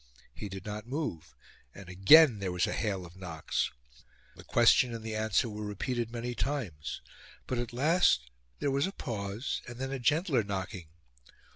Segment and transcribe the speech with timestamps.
[0.33, 1.35] He did not move,
[1.75, 3.69] and again there was a hail of knocks.
[4.35, 7.01] The question and the answer were repeated many times;
[7.45, 10.87] but at last there was a pause, and then a gentler knocking.